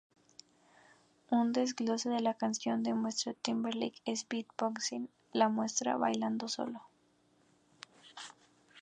Un 1.29 1.51
desglose 1.51 2.09
de 2.09 2.21
la 2.21 2.33
canción, 2.33 2.81
donde 2.81 3.11
Timberlake 3.43 4.01
es 4.03 4.27
beat 4.27 4.47
boxing, 4.57 5.11
lo 5.31 5.47
muestra 5.51 5.95
bailando 5.95 6.47
solo. 6.47 6.81